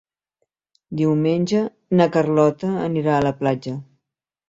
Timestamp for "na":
2.01-2.09